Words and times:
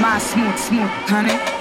my 0.00 0.18
smooth, 0.18 0.58
smooth 0.58 0.90
honey. 1.08 1.53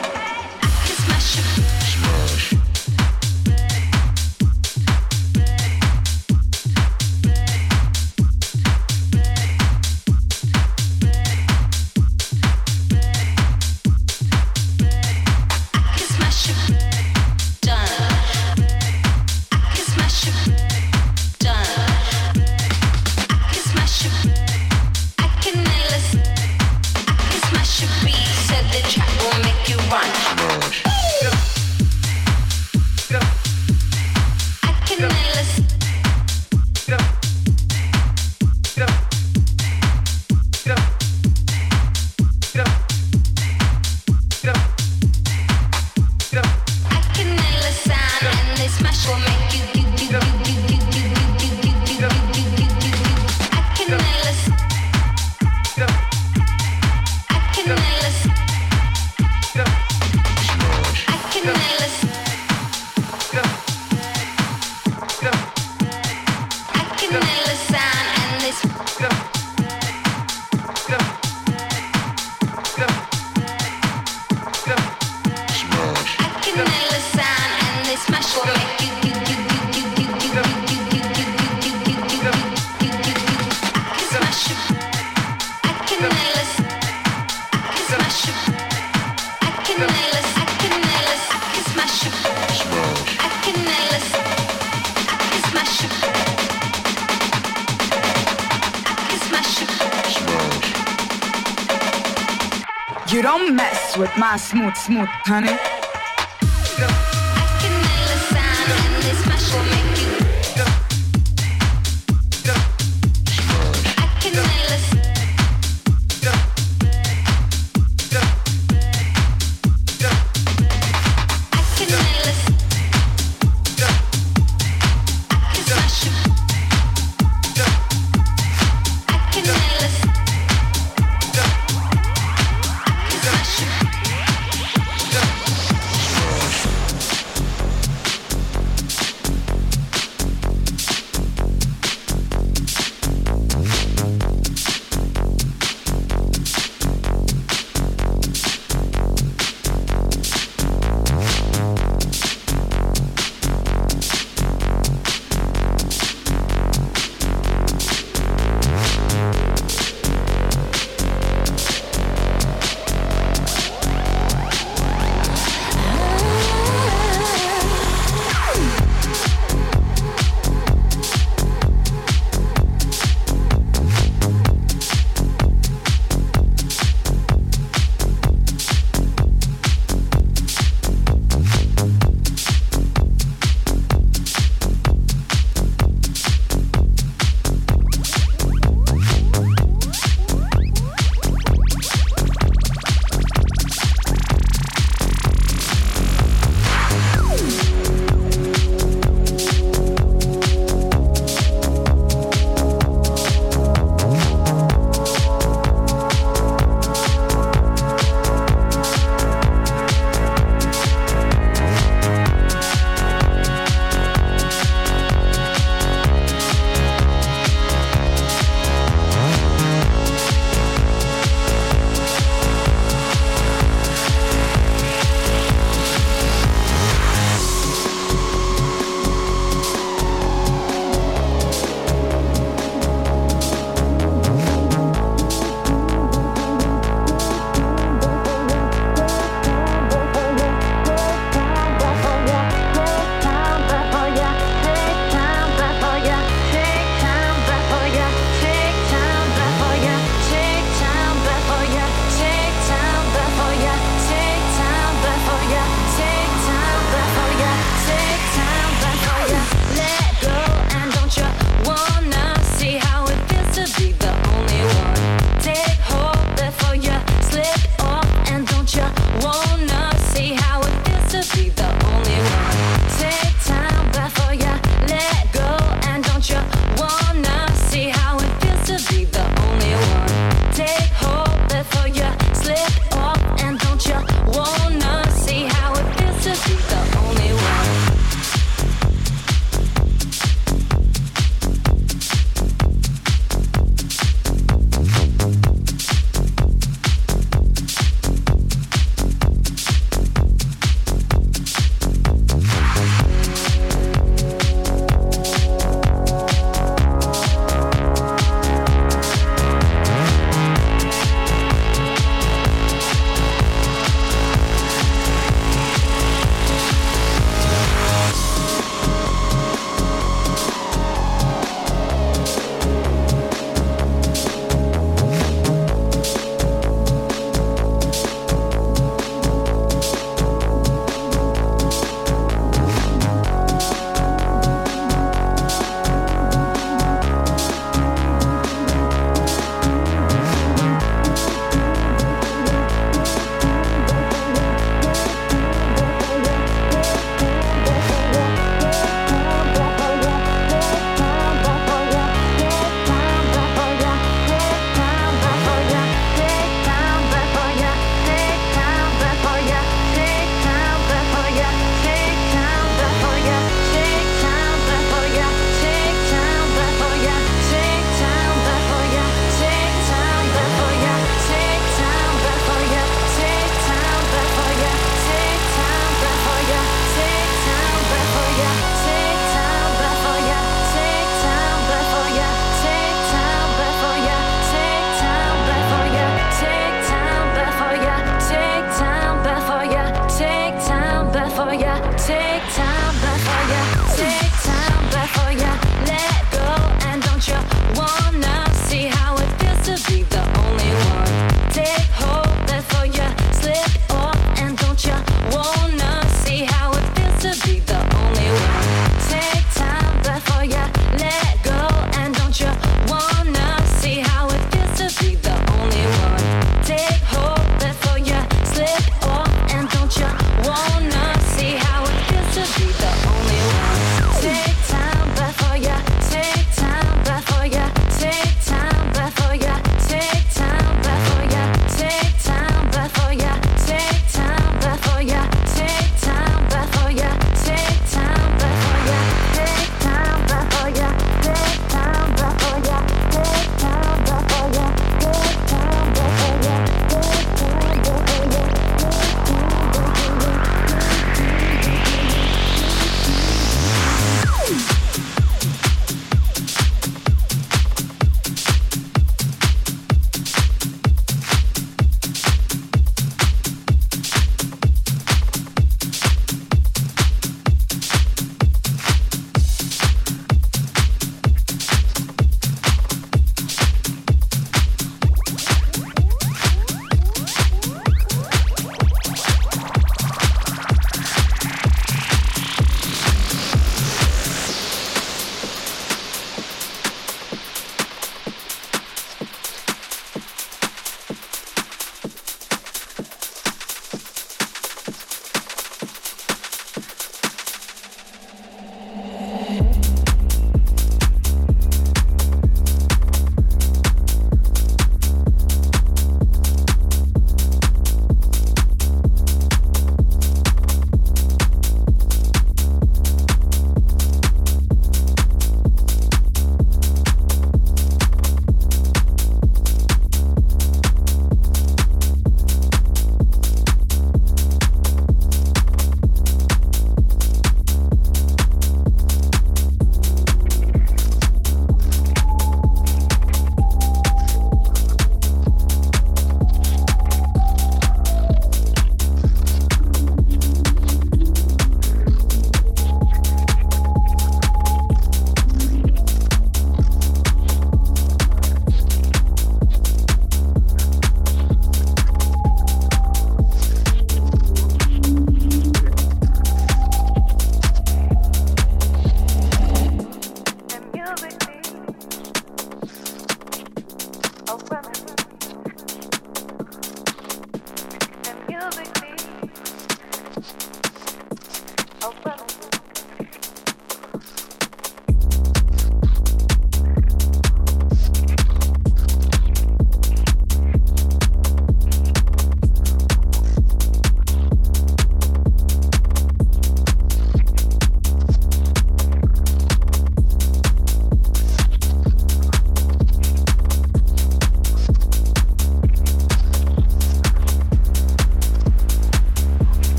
Smooth, 104.76 105.08
honey. 105.26 105.63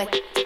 wet. 0.00 0.39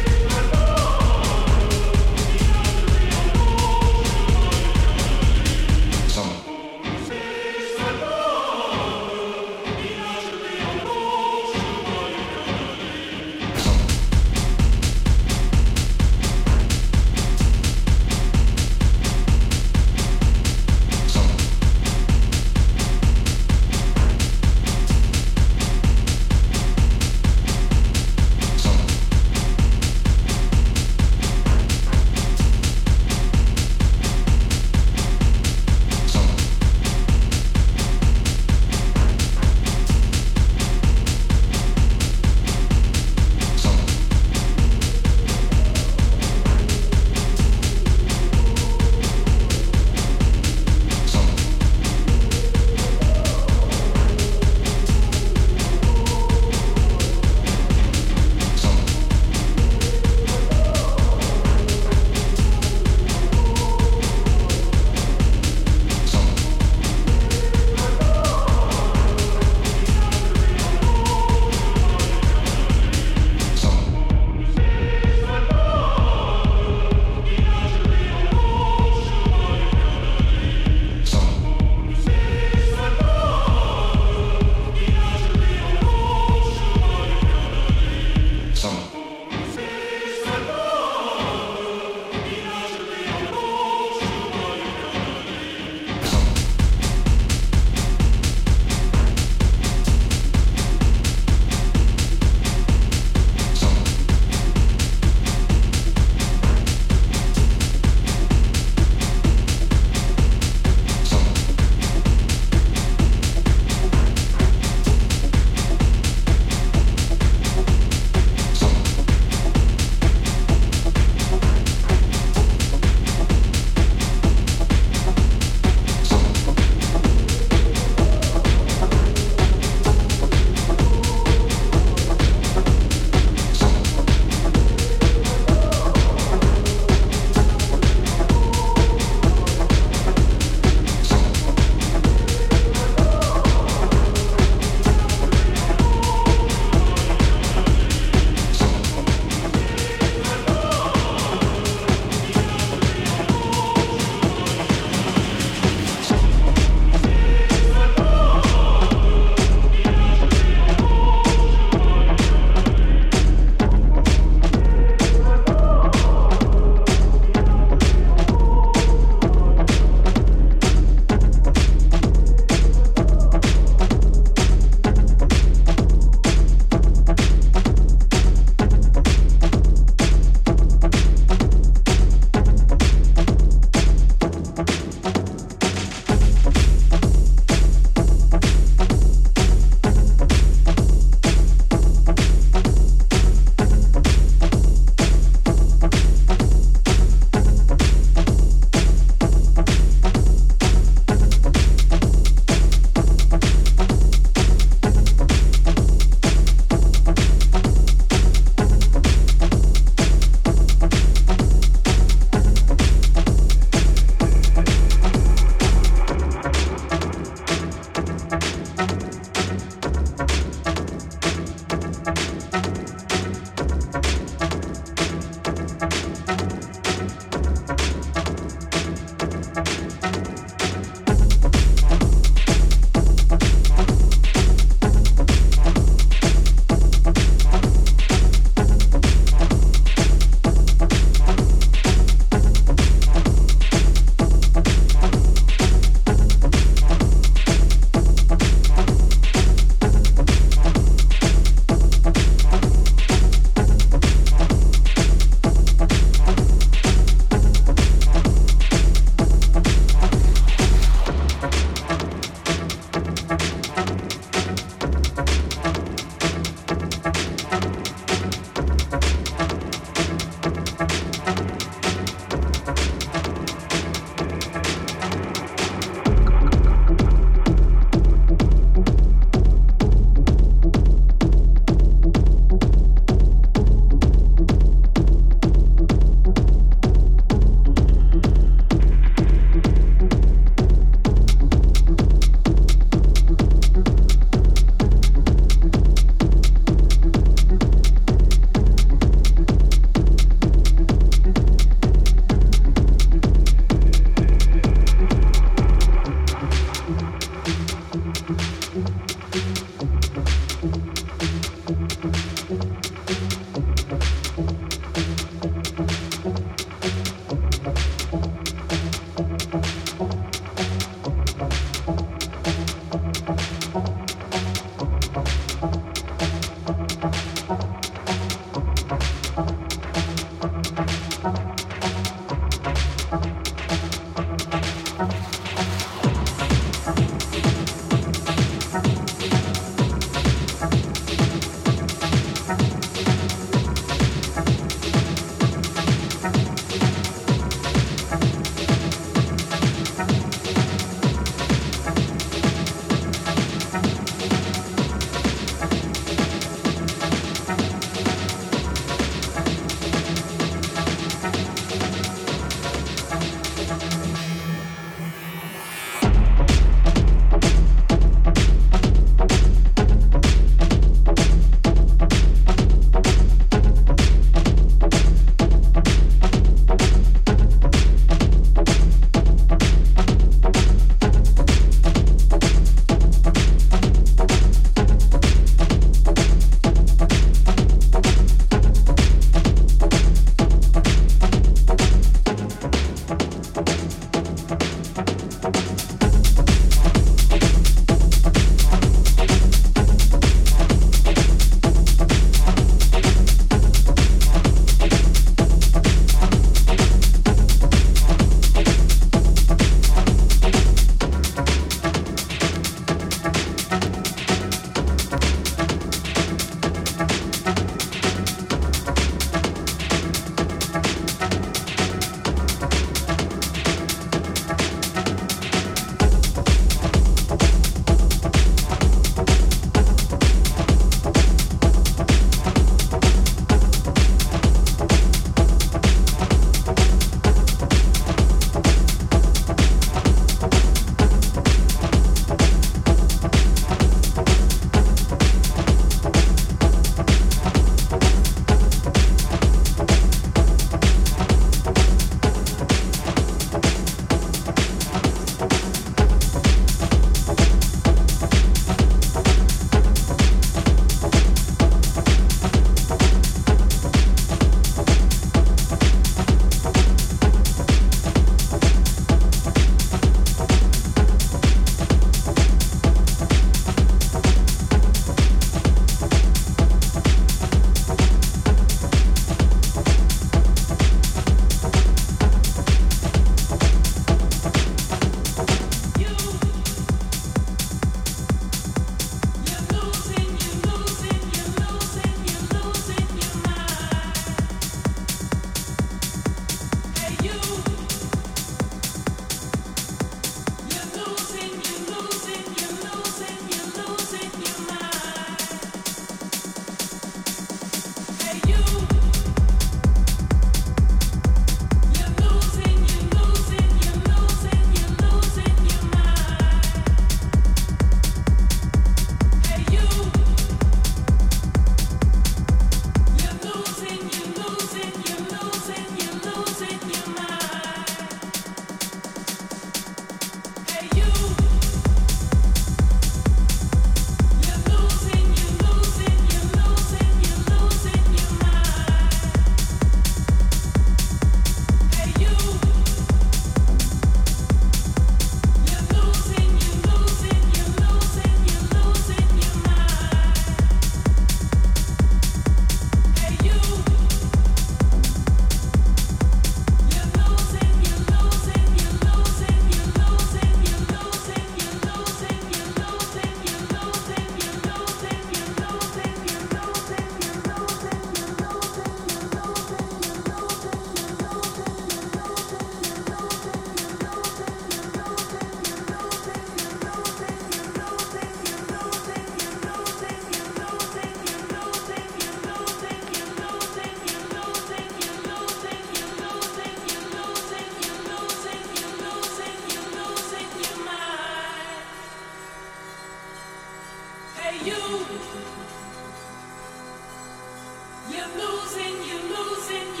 losing, 598.73 598.95
you 599.03 599.17
losing, 599.35 600.00